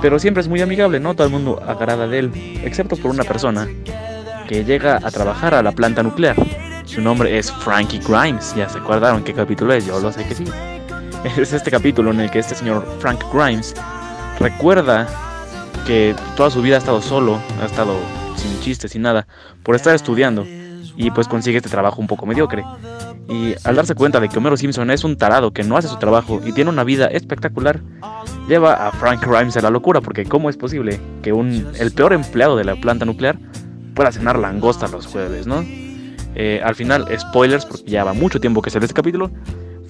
pero 0.02 0.19
siempre 0.19 0.43
es 0.43 0.49
muy 0.49 0.61
amigable, 0.61 1.00
¿no? 1.00 1.14
Todo 1.14 1.28
el 1.28 1.32
mundo 1.32 1.62
agrada 1.66 2.06
de 2.06 2.19
él, 2.19 2.31
excepto 2.62 2.94
por 2.96 3.11
una 3.11 3.25
persona 3.25 3.66
que 4.46 4.64
llega 4.64 4.96
a 4.96 5.11
trabajar 5.11 5.55
a 5.55 5.62
la 5.62 5.72
planta 5.72 6.02
nuclear 6.02 6.37
su 6.84 7.00
nombre 7.00 7.38
es 7.38 7.50
Frankie 7.50 7.99
Grimes. 7.99 8.55
¿Ya 8.55 8.69
se 8.69 8.78
acordaron 8.78 9.25
qué 9.25 9.32
capítulo 9.32 9.72
es? 9.72 9.87
Yo 9.87 9.99
lo 10.00 10.12
sé 10.12 10.25
que 10.25 10.34
sí. 10.34 10.44
Es 11.38 11.53
este 11.53 11.71
capítulo 11.71 12.11
en 12.11 12.21
el 12.21 12.31
que 12.31 12.38
este 12.38 12.55
señor 12.55 12.87
Frank 12.99 13.23
Grimes 13.32 13.75
recuerda 14.38 15.09
que 15.87 16.15
toda 16.37 16.50
su 16.50 16.61
vida 16.61 16.76
ha 16.76 16.79
estado 16.79 17.00
solo, 17.00 17.41
ha 17.62 17.65
estado 17.65 17.97
sin 18.37 18.61
chistes, 18.61 18.93
sin 18.93 19.03
nada, 19.03 19.26
por 19.62 19.75
estar 19.75 19.94
estudiando. 19.94 20.47
Y 20.97 21.11
pues 21.11 21.26
consigue 21.26 21.56
este 21.56 21.71
trabajo 21.71 22.00
un 22.00 22.06
poco 22.06 22.26
mediocre. 22.26 22.65
Y 23.29 23.55
al 23.65 23.75
darse 23.75 23.94
cuenta 23.94 24.21
de 24.21 24.29
que 24.29 24.38
Homero 24.38 24.56
Simpson 24.56 24.91
es 24.91 25.03
un 25.03 25.17
tarado 25.17 25.53
que 25.53 25.65
no 25.65 25.76
hace 25.79 25.88
su 25.88 25.97
trabajo 25.97 26.41
y 26.44 26.53
tiene 26.53 26.71
una 26.71 26.85
vida 26.85 27.06
espectacular, 27.06 27.81
lleva 28.47 28.87
a 28.87 28.93
Frank 28.93 29.26
Grimes 29.26 29.56
a 29.56 29.62
la 29.62 29.71
locura, 29.71 30.03
porque 30.03 30.26
¿cómo 30.26 30.50
es 30.50 30.56
posible 30.59 31.00
que 31.23 31.32
un, 31.32 31.67
el 31.79 31.91
peor 31.93 32.12
empleado 32.12 32.56
de 32.56 32.65
la 32.65 32.76
planta 32.76 33.06
nuclear 33.06 33.38
pueda 33.94 34.12
cenar 34.12 34.38
langosta 34.38 34.88
los 34.88 35.06
jueves, 35.06 35.47
no? 35.47 35.65
Eh, 36.37 36.61
al 36.62 36.75
final, 36.75 37.06
spoilers, 37.19 37.65
porque 37.65 37.91
ya 37.91 38.05
va 38.05 38.12
mucho 38.12 38.41
tiempo 38.41 38.61
que 38.61 38.71
se 38.71 38.79
ve 38.79 38.85
este 38.85 38.94
capítulo. 38.94 39.31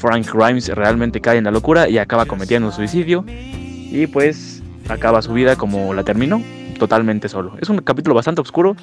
Frank 0.04 0.30
Grimes 0.30 0.68
realmente 0.68 1.18
cae 1.18 1.38
en 1.38 1.44
la 1.44 1.50
locura 1.50 1.88
y 1.88 1.96
acaba 1.96 2.26
cometiendo 2.26 2.68
un 2.68 2.74
suicidio. 2.74 3.24
Y 3.26 4.06
pues 4.06 4.62
acaba 4.90 5.22
su 5.22 5.32
vida 5.32 5.56
como 5.56 5.94
la 5.94 6.04
terminó, 6.04 6.42
totalmente 6.78 7.26
solo. 7.30 7.54
Es 7.58 7.70
un 7.70 7.78
capítulo 7.78 8.14
bastante 8.14 8.42
oscuro, 8.42 8.76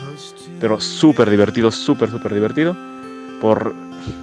pero 0.59 0.81
súper 0.81 1.29
divertido, 1.29 1.69
súper, 1.69 2.09
súper 2.09 2.33
divertido. 2.33 2.75
Por, 3.39 3.75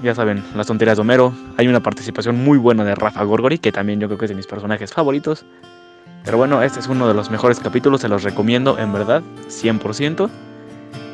ya 0.03 0.13
saben, 0.13 0.43
las 0.57 0.67
tonterías 0.67 0.97
de 0.97 1.03
Homero. 1.03 1.33
Hay 1.57 1.69
una 1.69 1.81
participación 1.81 2.43
muy 2.43 2.59
buena 2.59 2.83
de 2.83 2.97
Rafa 2.97 3.23
Gorgori, 3.23 3.59
que 3.59 3.71
también 3.71 4.01
yo 4.01 4.09
creo 4.09 4.19
que 4.19 4.25
es 4.25 4.31
de 4.31 4.35
mis 4.35 4.49
personajes 4.49 4.93
favoritos. 4.93 5.45
Pero 6.25 6.37
bueno, 6.37 6.65
este 6.65 6.81
es 6.81 6.89
uno 6.89 7.07
de 7.07 7.15
los 7.15 7.31
mejores 7.31 7.61
capítulos, 7.61 8.01
se 8.01 8.09
los 8.09 8.25
recomiendo 8.25 8.77
en 8.77 8.93
verdad, 8.93 9.23
100%. 9.49 10.29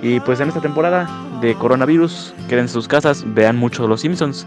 Y 0.01 0.21
pues 0.21 0.41
en 0.41 0.49
esta 0.49 0.63
temporada 0.63 1.11
de 1.43 1.55
coronavirus, 1.57 2.33
queden 2.49 2.65
en 2.65 2.69
sus 2.71 2.89
casas, 2.89 3.23
vean 3.35 3.57
mucho 3.57 3.87
Los 3.87 4.01
Simpsons. 4.01 4.47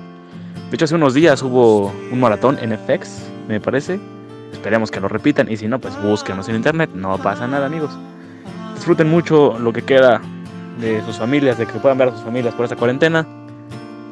De 0.69 0.75
hecho, 0.75 0.85
hace 0.85 0.95
unos 0.95 1.13
días 1.13 1.41
hubo 1.43 1.93
un 2.11 2.19
maratón 2.19 2.57
en 2.61 2.77
FX, 2.77 3.23
me 3.47 3.59
parece. 3.61 3.99
Esperemos 4.51 4.91
que 4.91 4.99
lo 4.99 5.07
repitan 5.07 5.49
y 5.49 5.55
si 5.55 5.67
no, 5.67 5.79
pues 5.79 6.01
búsquenos 6.01 6.49
en 6.49 6.55
internet. 6.55 6.89
No 6.93 7.17
pasa 7.17 7.47
nada, 7.47 7.67
amigos. 7.67 7.97
Disfruten 8.75 9.09
mucho 9.09 9.57
lo 9.59 9.71
que 9.71 9.81
queda 9.81 10.21
de 10.79 11.01
sus 11.03 11.17
familias, 11.17 11.57
de 11.57 11.65
que 11.65 11.79
puedan 11.79 11.97
ver 11.97 12.09
a 12.09 12.11
sus 12.11 12.21
familias 12.21 12.53
por 12.53 12.65
esta 12.65 12.75
cuarentena. 12.75 13.25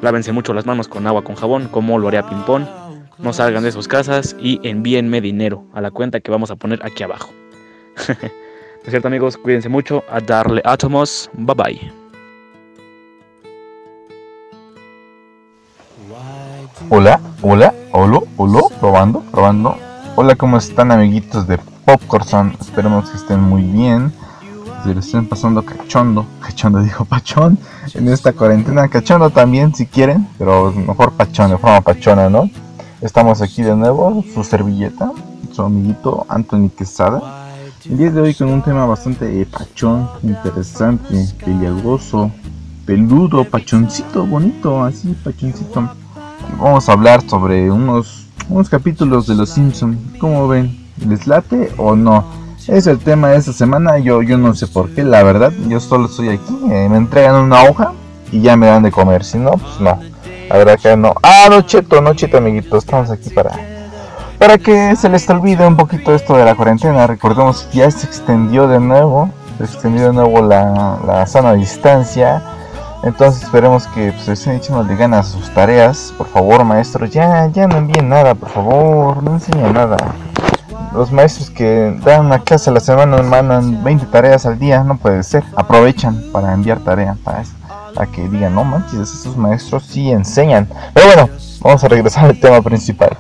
Lávense 0.02 0.32
mucho 0.32 0.54
las 0.54 0.66
manos 0.66 0.88
con 0.88 1.06
agua 1.08 1.24
con 1.24 1.36
jabón, 1.36 1.68
como 1.68 2.00
lo 2.00 2.08
haría 2.08 2.28
Pimpón. 2.28 2.68
No 3.18 3.34
salgan 3.34 3.64
de 3.64 3.72
sus 3.72 3.88
casas 3.88 4.36
y 4.40 4.60
envíenme 4.68 5.22
dinero 5.22 5.66
a 5.74 5.82
la 5.82 5.92
cuenta 5.92 6.20
que 6.20 6.32
vamos 6.32 6.52
a 6.52 6.56
poner 6.56 6.80
aquí 6.86 7.04
abajo. 7.04 7.32
Es 8.86 8.92
cierto 8.92 9.08
amigos, 9.08 9.36
cuídense 9.36 9.68
mucho, 9.68 10.04
a 10.12 10.20
darle 10.20 10.62
átomos, 10.64 11.28
bye 11.34 11.56
bye. 11.56 12.05
Hola, 16.90 17.20
hola, 17.42 17.74
hola, 17.92 18.20
hola, 18.38 18.62
probando, 18.80 19.22
probando. 19.32 19.78
Hola, 20.16 20.36
¿cómo 20.36 20.58
están 20.58 20.92
amiguitos 20.92 21.48
de 21.48 21.58
Popcorn? 21.58 22.56
Esperemos 22.60 23.10
que 23.10 23.18
estén 23.18 23.42
muy 23.42 23.64
bien. 23.64 24.14
Se 24.84 24.94
lo 24.94 25.00
estén 25.00 25.28
pasando 25.28 25.64
cachondo, 25.64 26.26
cachondo 26.40 26.80
dijo 26.82 27.06
pachón, 27.06 27.58
en 27.94 28.08
esta 28.10 28.34
cuarentena. 28.34 28.88
Cachondo 28.88 29.30
también 29.30 29.74
si 29.74 29.86
quieren, 29.86 30.28
pero 30.38 30.72
mejor 30.72 31.14
pachón, 31.14 31.52
de 31.52 31.58
forma 31.58 31.82
pachona, 31.82 32.30
¿no? 32.30 32.50
Estamos 33.02 33.42
aquí 33.42 33.64
de 33.64 33.76
nuevo, 33.76 34.24
su 34.34 34.44
servilleta, 34.44 35.12
su 35.52 35.62
amiguito 35.62 36.26
Anthony 36.30 36.70
Quesada 36.70 37.46
el 37.90 37.98
día 37.98 38.10
de 38.10 38.20
hoy 38.20 38.34
con 38.34 38.50
un 38.50 38.64
tema 38.64 38.86
bastante 38.88 39.46
pachón, 39.46 40.10
interesante, 40.24 41.28
peligroso, 41.44 42.32
peludo, 42.84 43.44
pachoncito, 43.46 44.26
bonito, 44.26 44.84
así, 44.84 45.16
pachoncito. 45.24 45.92
Vamos 46.60 46.88
a 46.88 46.94
hablar 46.94 47.22
sobre 47.28 47.70
unos, 47.72 48.28
unos 48.50 48.70
capítulos 48.70 49.28
de 49.28 49.36
Los 49.36 49.50
Simpson. 49.50 50.00
¿Cómo 50.20 50.48
ven? 50.48 50.86
¿Les 51.08 51.28
late 51.28 51.74
o 51.78 51.96
no? 51.96 52.26
Es 52.68 52.88
el 52.88 53.00
tema 53.00 53.30
de 53.30 53.38
esta 53.38 53.54
semana. 53.54 54.00
Yo, 54.00 54.22
yo 54.22 54.38
no 54.38 54.54
sé 54.56 54.68
por 54.68 54.90
qué, 54.90 55.04
la 55.04 55.24
verdad. 55.24 55.52
Yo 55.68 55.80
solo 55.80 56.08
estoy 56.08 56.30
aquí. 56.30 56.58
Eh, 56.70 56.88
me 56.90 56.98
entregan 56.98 57.36
una 57.36 57.64
hoja 57.64 57.94
y 58.32 58.42
ya 58.42 58.56
me 58.56 58.68
dan 58.68 58.84
de 58.84 58.92
comer. 58.92 59.24
Si 59.24 59.38
no, 59.38 59.52
pues 59.52 59.80
no. 59.80 60.00
La 60.50 60.58
verdad 60.58 60.80
que 60.82 60.96
no. 60.96 61.14
Ah, 61.22 61.48
no, 61.50 61.62
cheto, 61.62 62.02
no, 62.02 62.14
cheto, 62.14 62.38
amiguitos. 62.38 62.84
Estamos 62.84 63.12
aquí 63.12 63.30
para 63.30 63.76
para 64.38 64.58
que 64.58 64.96
se 64.96 65.10
les 65.10 65.30
olvide 65.30 65.66
un 65.66 65.78
poquito 65.78 66.14
esto 66.14 66.36
de 66.36 66.46
la 66.46 66.56
cuarentena, 66.56 67.08
recordemos 67.08 67.64
que 67.72 67.80
ya 67.80 67.92
se 67.92 68.06
extendió 68.06 68.68
de 68.68 68.80
nuevo, 68.80 69.30
se 69.58 69.64
extendió 69.64 70.08
de 70.08 70.14
nuevo 70.14 70.42
la, 70.42 71.00
la 71.06 71.26
sana 71.26 71.54
distancia. 71.54 72.44
Entonces 73.06 73.44
esperemos 73.44 73.86
que 73.88 74.12
pues, 74.12 74.28
estén 74.28 74.56
echando 74.56 74.84
ganas 74.98 75.28
a 75.28 75.32
sus 75.32 75.54
tareas. 75.54 76.12
Por 76.18 76.28
favor, 76.28 76.66
maestros, 76.66 77.12
ya, 77.12 77.46
ya 77.48 77.68
no 77.68 77.78
envíen 77.78 78.10
nada, 78.10 78.34
por 78.34 78.50
favor, 78.50 79.22
no 79.22 79.36
enseñen 79.36 79.74
nada. 79.74 79.96
Los 80.92 81.12
maestros 81.12 81.52
que 81.52 81.96
dan 82.04 82.26
una 82.26 82.40
clase 82.40 82.72
a 82.72 82.74
la 82.74 82.80
semana 82.80 83.22
mandan 83.22 83.84
20 83.84 84.08
tareas 84.08 84.48
al 84.48 84.58
día, 84.58 84.84
no 84.84 84.98
puede 84.98 85.22
ser. 85.22 85.44
Aprovechan 85.56 86.20
para 86.32 86.52
enviar 86.52 86.80
tarea 86.80 87.16
para, 87.24 87.44
para 87.94 88.12
que 88.12 88.28
digan, 88.28 88.56
no 88.56 88.64
manches, 88.64 89.14
esos 89.14 89.38
maestros 89.38 89.84
sí 89.86 90.10
enseñan. 90.10 90.68
Pero 90.96 91.06
bueno, 91.06 91.30
vamos 91.62 91.84
a 91.84 91.88
regresar 91.88 92.26
al 92.26 92.40
tema 92.40 92.60
principal. 92.64 93.16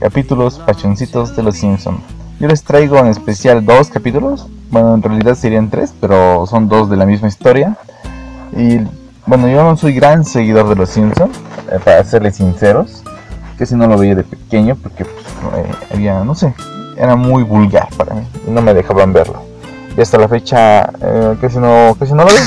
Capítulos 0.00 0.58
pachoncitos 0.58 1.36
de 1.36 1.44
los 1.44 1.56
Simpsons. 1.56 2.00
Yo 2.40 2.48
les 2.48 2.64
traigo 2.64 2.98
en 2.98 3.06
especial 3.06 3.64
dos 3.64 3.90
capítulos. 3.90 4.48
Bueno, 4.72 4.94
en 4.94 5.02
realidad 5.02 5.36
serían 5.36 5.70
tres, 5.70 5.94
pero 6.00 6.46
son 6.46 6.68
dos 6.68 6.90
de 6.90 6.96
la 6.96 7.06
misma 7.06 7.28
historia. 7.28 7.76
Y 8.56 8.80
bueno, 9.30 9.46
yo 9.46 9.62
no 9.62 9.76
soy 9.76 9.94
gran 9.94 10.24
seguidor 10.24 10.68
de 10.68 10.74
los 10.74 10.90
Simpsons, 10.90 11.38
eh, 11.70 11.78
para 11.84 12.02
serles 12.04 12.34
sinceros. 12.34 13.04
Que 13.56 13.64
si 13.64 13.76
no 13.76 13.86
lo 13.86 13.96
veía 13.96 14.16
de 14.16 14.24
pequeño 14.24 14.74
porque 14.74 15.04
pues, 15.04 15.24
eh, 15.54 15.70
había, 15.94 16.24
no 16.24 16.34
sé, 16.34 16.52
era 16.96 17.14
muy 17.14 17.42
vulgar 17.42 17.88
para 17.96 18.14
mí 18.14 18.26
no 18.48 18.60
me 18.60 18.74
dejaban 18.74 19.12
verlo. 19.12 19.42
Y 19.96 20.00
hasta 20.00 20.18
la 20.18 20.26
fecha 20.26 20.90
eh, 21.00 21.36
casi, 21.40 21.58
no, 21.58 21.94
casi 21.98 22.12
no 22.12 22.24
lo 22.24 22.30
veo. 22.30 22.42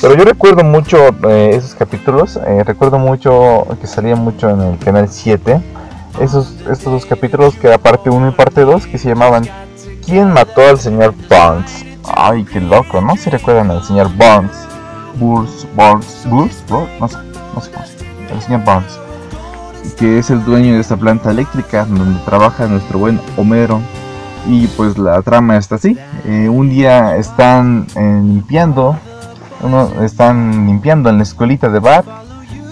Pero 0.00 0.14
yo 0.14 0.24
recuerdo 0.24 0.62
mucho 0.62 0.98
eh, 1.28 1.50
esos 1.54 1.74
capítulos, 1.74 2.38
recuerdo 2.64 2.98
mucho 2.98 3.66
que 3.80 3.86
salía 3.86 4.14
mucho 4.16 4.50
en 4.50 4.60
el 4.60 4.78
canal 4.78 5.08
7. 5.08 5.60
Esos, 6.20 6.54
estos 6.70 6.84
dos 6.84 7.06
capítulos 7.06 7.54
que 7.56 7.66
era 7.66 7.78
parte 7.78 8.08
1 8.08 8.28
y 8.28 8.32
parte 8.32 8.60
2 8.60 8.86
que 8.86 8.98
se 8.98 9.08
llamaban 9.08 9.48
¿Quién 10.06 10.32
mató 10.32 10.60
al 10.62 10.78
señor 10.78 11.12
Burns? 11.28 11.84
Ay, 12.04 12.44
qué 12.44 12.60
loco, 12.60 13.00
¿no? 13.00 13.16
Si 13.16 13.30
recuerdan 13.30 13.70
al 13.70 13.82
señor 13.82 14.08
Burns. 14.08 14.69
Burns, 15.20 15.66
Burns, 15.76 16.26
Burns, 16.28 16.64
no 16.98 17.08
sé, 17.08 17.16
no 17.54 17.60
sé 17.60 17.70
cómo 18.28 18.40
se 18.40 18.50
llama. 18.50 18.74
Burns 18.74 19.10
que 20.00 20.18
es 20.18 20.30
el 20.30 20.44
dueño 20.44 20.74
de 20.74 20.80
esta 20.80 20.96
planta 20.96 21.30
eléctrica 21.30 21.84
donde 21.84 22.18
trabaja 22.24 22.66
nuestro 22.66 22.98
buen 22.98 23.20
Homero. 23.36 23.80
Y 24.46 24.66
pues 24.68 24.96
la 24.96 25.20
trama 25.20 25.58
está 25.58 25.74
así. 25.74 25.98
Eh, 26.24 26.48
un 26.48 26.70
día 26.70 27.16
están 27.16 27.86
eh, 27.94 28.20
limpiando, 28.24 28.96
uno, 29.62 29.90
están 30.02 30.66
limpiando 30.66 31.10
en 31.10 31.18
la 31.18 31.22
escuelita 31.22 31.68
de 31.68 31.78
bar. 31.78 32.04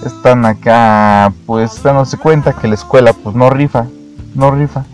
Están 0.07 0.47
acá 0.47 1.33
pues 1.45 1.83
dándose 1.83 2.17
cuenta 2.17 2.55
que 2.55 2.69
la 2.69 2.75
escuela 2.75 3.13
pues 3.13 3.37
no 3.37 3.51
rifa, 3.51 3.87
no 4.35 4.51
rifa. 4.51 4.85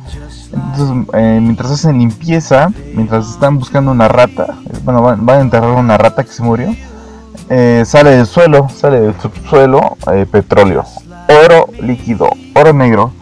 Entonces 0.52 1.14
eh, 1.14 1.38
mientras 1.40 1.70
hacen 1.70 1.98
limpieza, 1.98 2.72
mientras 2.94 3.28
están 3.30 3.58
buscando 3.58 3.92
una 3.92 4.08
rata, 4.08 4.56
bueno 4.84 5.02
van, 5.02 5.24
van 5.24 5.38
a 5.38 5.42
enterrar 5.42 5.70
una 5.70 5.96
rata 5.96 6.24
que 6.24 6.32
se 6.32 6.42
murió. 6.42 6.74
Sale 7.48 8.10
del 8.10 8.26
suelo, 8.26 8.68
sale 8.68 9.00
del 9.00 9.20
subsuelo 9.20 9.96
petróleo, 10.30 10.84
oro 11.44 11.68
líquido, 11.80 12.28
oro 12.54 12.72
negro. 12.72 13.12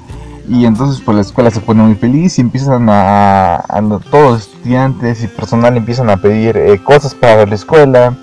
Y 0.48 0.64
entonces 0.64 1.00
pues 1.04 1.14
la 1.14 1.20
escuela 1.20 1.50
se 1.50 1.60
pone 1.60 1.82
muy 1.82 1.94
feliz 1.94 2.38
y 2.38 2.40
empiezan 2.40 2.88
a, 2.90 3.56
a, 3.56 4.00
todos 4.10 4.32
los 4.32 4.40
estudiantes 4.48 5.22
y 5.22 5.28
personal 5.28 5.76
empiezan 5.76 6.10
a 6.10 6.16
pedir 6.16 6.56
eh, 6.56 6.82
cosas 6.82 7.14
para 7.14 7.46
la 7.46 7.54
escuela. 7.54 8.14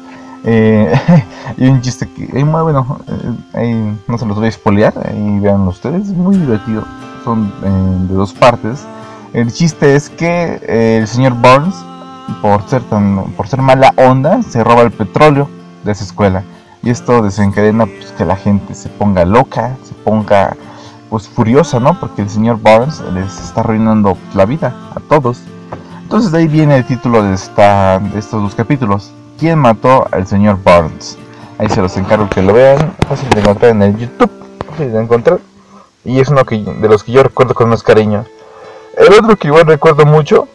Eh, 0.44 0.94
y 1.58 1.68
un 1.68 1.82
chiste 1.82 2.08
que, 2.08 2.24
eh, 2.40 2.44
bueno, 2.44 3.00
eh, 3.54 3.94
no 4.08 4.18
se 4.18 4.26
los 4.26 4.38
voy 4.38 4.46
a 4.46 4.50
espolear, 4.50 4.94
ahí 5.06 5.40
vean 5.40 5.68
ustedes, 5.68 6.08
es 6.08 6.14
muy 6.14 6.38
divertido. 6.38 6.84
Son 7.24 7.52
de 8.08 8.14
dos 8.14 8.34
partes. 8.34 8.86
El 9.34 9.52
chiste 9.52 9.96
es 9.96 10.10
que 10.10 10.98
el 11.00 11.08
señor 11.08 11.34
Burns, 11.34 11.76
por 12.42 12.68
ser, 12.68 12.82
tan, 12.84 13.26
por 13.34 13.48
ser 13.48 13.62
mala 13.62 13.94
onda, 13.98 14.42
se 14.42 14.64
roba 14.64 14.82
el 14.84 14.92
petróleo 14.92 15.48
de 15.84 15.92
esa 15.92 16.04
escuela 16.04 16.44
y 16.82 16.90
esto 16.90 17.22
desencadena 17.22 17.86
pues, 17.86 18.12
que 18.18 18.26
la 18.26 18.36
gente 18.36 18.74
se 18.74 18.90
ponga 18.90 19.26
loca, 19.26 19.76
se 19.84 19.94
ponga 19.94 20.56
pues 21.10 21.28
furiosa, 21.28 21.80
¿no? 21.80 22.00
Porque 22.00 22.22
el 22.22 22.30
señor 22.30 22.62
Barnes 22.62 23.02
les 23.14 23.40
está 23.40 23.62
arruinando 23.62 24.18
la 24.34 24.46
vida 24.46 24.76
a 24.96 25.00
todos. 25.00 25.42
Entonces 26.02 26.32
de 26.32 26.40
ahí 26.40 26.48
viene 26.48 26.78
el 26.78 26.86
título 26.86 27.24
de, 27.24 27.34
esta, 27.34 28.00
de 28.00 28.20
estos 28.20 28.42
dos 28.42 28.56
capítulos. 28.56 29.12
¿Quién 29.38 29.60
mató 29.60 30.08
al 30.12 30.28
señor 30.28 30.62
Barnes? 30.64 31.18
Ahí 31.58 31.70
se 31.70 31.82
los 31.82 31.98
encargo 31.98 32.30
que 32.30 32.42
lo 32.42 32.54
vean. 32.54 32.96
Fácil 33.08 33.30
de 33.30 33.42
encontrar 33.42 33.72
en 33.72 33.82
el 33.82 33.98
YouTube. 33.98 34.32
Fácil 34.70 34.92
de 34.92 35.02
encontrar. 35.02 35.40
Y 36.06 36.20
es 36.20 36.30
uno 36.30 36.44
de 36.44 36.88
los 36.88 37.04
que 37.04 37.12
yo 37.12 37.24
recuerdo 37.24 37.54
con 37.54 37.70
más 37.70 37.84
cariño. 37.84 38.26
El 38.98 39.14
otro 39.14 39.36
que 39.36 39.48
igual 39.48 39.66
recuerdo 39.66 40.06
mucho 40.06 40.48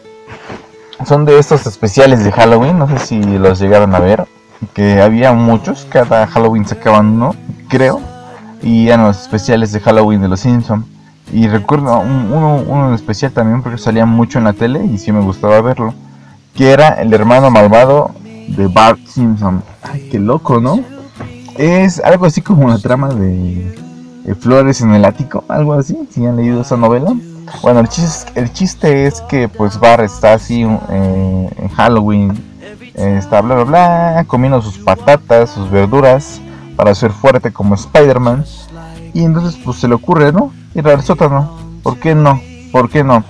son 1.05 1.25
de 1.25 1.37
estos 1.37 1.67
especiales 1.67 2.23
de 2.23 2.31
Halloween. 2.31 2.79
No 2.79 2.87
sé 2.87 2.99
si 2.99 3.21
los 3.37 3.59
llegaron 3.59 3.93
a 3.93 3.99
ver 3.99 4.25
que 4.73 5.01
había 5.01 5.33
muchos, 5.33 5.85
cada 5.89 6.27
Halloween 6.27 6.65
sacaban 6.65 7.07
uno, 7.07 7.35
creo, 7.69 8.01
y 8.61 8.87
eran 8.87 9.05
los 9.05 9.21
especiales 9.21 9.71
de 9.71 9.79
Halloween 9.79 10.21
de 10.21 10.27
los 10.27 10.39
Simpsons. 10.39 10.85
Y 11.31 11.47
recuerdo 11.47 11.99
uno, 11.99 12.63
uno 12.67 12.89
en 12.89 12.93
especial 12.93 13.31
también 13.31 13.61
porque 13.61 13.77
salía 13.77 14.05
mucho 14.05 14.37
en 14.37 14.45
la 14.45 14.53
tele 14.53 14.85
y 14.85 14.97
sí 14.97 15.11
me 15.11 15.21
gustaba 15.21 15.59
verlo, 15.61 15.93
que 16.53 16.71
era 16.71 16.89
el 17.01 17.13
hermano 17.13 17.49
malvado 17.49 18.11
de 18.47 18.67
Bart 18.67 18.99
Simpson. 19.07 19.63
Ay, 19.81 20.07
qué 20.11 20.19
loco, 20.19 20.59
¿no? 20.59 20.79
Es 21.57 21.99
algo 22.03 22.25
así 22.25 22.41
como 22.41 22.69
la 22.69 22.77
trama 22.77 23.09
de, 23.09 23.83
Flores 24.39 24.81
en 24.81 24.91
el 24.93 25.05
ático, 25.05 25.43
algo 25.47 25.73
así, 25.73 25.95
si 26.09 26.25
han 26.25 26.37
leído 26.37 26.61
esa 26.61 26.75
novela. 26.75 27.13
Bueno, 27.61 27.79
el 27.79 27.87
chiste, 27.87 28.31
el 28.39 28.51
chiste 28.51 29.05
es 29.05 29.21
que 29.21 29.47
pues 29.47 29.79
Bart 29.79 30.03
está 30.03 30.33
así 30.33 30.63
eh, 30.63 31.49
en 31.57 31.67
Halloween 31.69 32.33
está 32.95 33.41
bla 33.41 33.55
bla 33.55 33.63
bla, 33.63 34.25
comiendo 34.27 34.61
sus 34.61 34.77
patatas, 34.77 35.49
sus 35.49 35.69
verduras, 35.69 36.41
para 36.75 36.95
ser 36.95 37.11
fuerte 37.11 37.51
como 37.51 37.75
Spider-Man. 37.75 38.45
Y 39.13 39.23
entonces 39.23 39.59
pues 39.63 39.77
se 39.77 39.87
le 39.87 39.95
ocurre, 39.95 40.31
¿no? 40.31 40.51
Ir 40.73 40.87
al 40.87 41.01
sótano. 41.01 41.57
¿Por 41.83 41.99
qué 41.99 42.15
no? 42.15 42.41
¿Por 42.71 42.89
qué 42.89 43.03
no? 43.03 43.23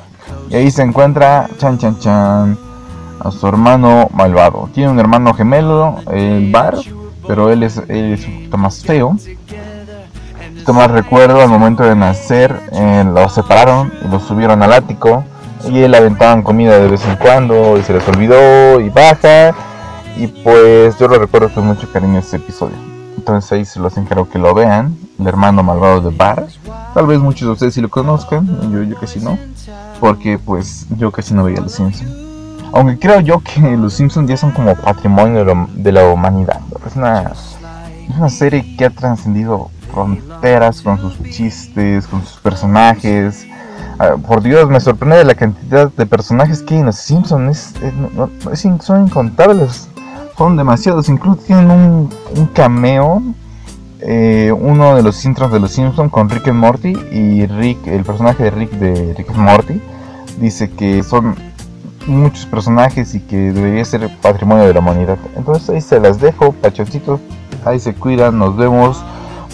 Y 0.49 0.55
ahí 0.55 0.71
se 0.71 0.83
encuentra, 0.83 1.49
chan 1.57 1.77
chan 1.77 1.99
chan, 1.99 2.57
a 3.19 3.31
su 3.31 3.47
hermano 3.47 4.07
malvado. 4.13 4.69
Tiene 4.73 4.91
un 4.91 4.99
hermano 4.99 5.33
gemelo, 5.33 5.97
el 6.11 6.51
Bar, 6.51 6.75
pero 7.27 7.51
él 7.51 7.63
es, 7.63 7.77
es 7.77 8.25
un 8.27 8.33
poquito 8.35 8.57
más 8.57 8.83
feo. 8.83 9.17
Esto 10.57 10.73
más 10.73 10.89
recuerdo 10.89 11.41
al 11.41 11.49
momento 11.49 11.83
de 11.83 11.95
nacer, 11.95 12.59
eh, 12.71 13.03
lo 13.05 13.29
separaron 13.29 13.93
y 14.03 14.07
lo 14.07 14.19
subieron 14.19 14.63
al 14.63 14.73
ático 14.73 15.23
y 15.67 15.87
le 15.87 15.97
aventaban 15.97 16.43
comida 16.43 16.77
de 16.79 16.87
vez 16.87 17.05
en 17.05 17.15
cuando 17.17 17.77
y 17.77 17.83
se 17.83 17.93
les 17.93 18.07
olvidó 18.07 18.79
y 18.79 18.89
baja 18.89 19.53
y 20.17 20.27
pues 20.27 20.97
yo 20.97 21.07
lo 21.07 21.19
recuerdo 21.19 21.53
con 21.53 21.65
mucho 21.67 21.91
cariño 21.91 22.19
este 22.19 22.37
episodio. 22.37 22.75
Entonces 23.17 23.51
ahí 23.51 23.65
se 23.65 23.79
los 23.79 23.97
encargo 23.97 24.29
que 24.29 24.39
lo 24.39 24.53
vean 24.53 24.95
el 25.19 25.27
hermano 25.27 25.63
malvado 25.63 26.01
de 26.01 26.15
Bar 26.15 26.47
tal 26.93 27.07
vez 27.07 27.19
muchos 27.19 27.47
de 27.47 27.53
ustedes 27.53 27.73
sí 27.73 27.81
lo 27.81 27.89
conozcan 27.89 28.71
yo, 28.71 28.83
yo 28.83 28.99
casi 28.99 29.19
no 29.19 29.37
porque 29.99 30.37
pues 30.37 30.85
yo 30.97 31.11
casi 31.11 31.33
no 31.33 31.43
veía 31.43 31.61
los 31.61 31.71
Simpsons 31.71 32.11
aunque 32.73 32.99
creo 32.99 33.21
yo 33.21 33.39
que 33.39 33.61
los 33.77 33.93
Simpsons 33.93 34.29
ya 34.29 34.37
son 34.37 34.51
como 34.51 34.75
patrimonio 34.75 35.45
de, 35.45 35.65
de 35.75 35.91
la 35.91 36.07
humanidad 36.07 36.59
es 36.85 36.95
una, 36.95 37.31
es 37.31 38.17
una 38.17 38.29
serie 38.29 38.75
que 38.77 38.85
ha 38.85 38.89
trascendido 38.89 39.69
fronteras 39.91 40.81
con 40.81 40.99
sus 40.99 41.21
chistes 41.29 42.07
con 42.07 42.25
sus 42.25 42.39
personajes 42.39 43.47
Ah, 43.97 44.15
por 44.27 44.43
Dios, 44.43 44.69
me 44.69 44.79
sorprende 44.81 45.23
la 45.23 45.35
cantidad 45.35 45.89
de 45.89 46.05
personajes 46.05 46.61
que 46.61 46.73
hay 46.73 46.79
en 46.81 46.87
los 46.87 46.97
Simpsons. 46.97 47.73
Es, 47.81 48.51
es, 48.51 48.83
son 48.83 49.03
incontables. 49.07 49.87
Son 50.37 50.57
demasiados. 50.57 51.07
Incluso 51.07 51.41
tienen 51.45 51.71
un, 51.71 52.09
un 52.35 52.45
cameo. 52.47 53.23
Eh, 54.01 54.51
uno 54.51 54.95
de 54.95 55.01
los 55.01 55.23
intros 55.23 55.51
de 55.51 55.59
los 55.59 55.71
Simpsons 55.71 56.11
con 56.11 56.29
Rick 56.29 56.49
and 56.49 56.59
Morty. 56.59 56.93
Y 57.11 57.45
Rick, 57.45 57.87
el 57.87 58.03
personaje 58.03 58.43
de 58.43 58.51
Rick 58.51 58.71
de 58.71 59.13
Rick 59.13 59.29
and 59.29 59.39
Morty, 59.39 59.81
dice 60.39 60.69
que 60.69 61.01
son 61.01 61.35
muchos 62.05 62.45
personajes 62.45 63.15
y 63.15 63.21
que 63.21 63.53
debería 63.53 63.85
ser 63.85 64.09
patrimonio 64.21 64.65
de 64.65 64.73
la 64.73 64.81
humanidad. 64.81 65.17
Entonces 65.37 65.69
ahí 65.69 65.81
se 65.81 66.01
las 66.01 66.19
dejo, 66.19 66.51
pachoncitos. 66.51 67.21
Ahí 67.63 67.79
se 67.79 67.93
cuidan, 67.93 68.37
nos 68.37 68.57
vemos. 68.57 69.01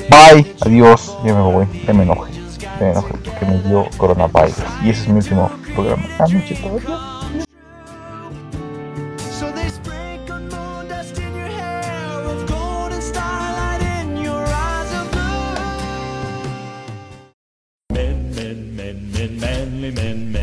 Bye, 0.09 0.51
adiós. 0.61 1.15
Ya 1.23 1.35
me 1.35 1.41
voy, 1.41 1.67
ya 1.85 1.93
me 1.93 2.03
enojé 2.03 2.40
me 2.81 2.91
enojé 2.91 3.13
porque 3.13 3.45
me 3.45 3.59
dio 3.61 3.87
coronavirus. 3.97 4.55
Y 4.83 4.89
ese 4.89 5.01
es 5.03 5.07
mi 5.09 5.17
último 5.17 5.51
programa. 5.75 6.03
Anoche 6.19 6.55
todavía. 6.55 7.11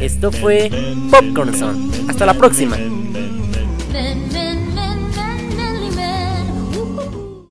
Esto 0.01 0.33
fue 0.33 0.71
Popcorn 1.11 1.55
Son. 1.55 1.91
Hasta 2.09 2.25
la 2.25 2.35
próxima. 2.35 2.77